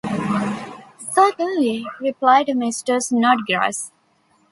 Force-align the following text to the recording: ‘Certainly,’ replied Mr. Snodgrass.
‘Certainly,’ 1.13 1.85
replied 1.99 2.47
Mr. 2.47 2.99
Snodgrass. 3.03 3.91